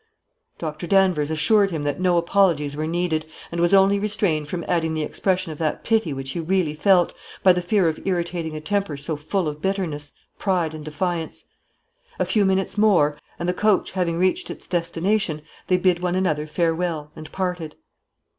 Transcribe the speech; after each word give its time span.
Doctor 0.57 0.87
Danvers 0.87 1.29
assured 1.29 1.69
him 1.69 1.83
that 1.83 1.99
no 1.99 2.17
apologies 2.17 2.75
were 2.75 2.87
needed, 2.87 3.23
and 3.51 3.61
was 3.61 3.71
only 3.71 3.99
restrained 3.99 4.47
from 4.47 4.65
adding 4.67 4.95
the 4.95 5.03
expression 5.03 5.51
of 5.51 5.59
that 5.59 5.83
pity 5.83 6.11
which 6.11 6.31
he 6.31 6.39
really 6.39 6.73
felt, 6.73 7.13
by 7.43 7.53
the 7.53 7.61
fear 7.61 7.87
of 7.87 7.99
irritating 8.03 8.55
a 8.55 8.61
temper 8.61 8.97
so 8.97 9.15
full 9.15 9.47
of 9.47 9.61
bitterness, 9.61 10.13
pride 10.39 10.73
and 10.73 10.85
defiance. 10.85 11.45
A 12.17 12.25
few 12.25 12.45
minutes 12.45 12.79
more, 12.79 13.19
and 13.37 13.47
the 13.47 13.53
coach 13.53 13.91
having 13.91 14.17
reached 14.17 14.49
its 14.49 14.65
destination, 14.65 15.43
they 15.67 15.77
bid 15.77 15.99
one 15.99 16.15
another 16.15 16.47
farewell, 16.47 17.11
and 17.15 17.31
parted. 17.31 17.75